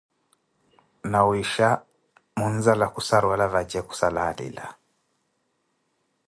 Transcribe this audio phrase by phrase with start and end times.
[1.11, 1.69] Nawisha
[2.39, 4.65] mwinzala khussaruwela vatje khussala alila.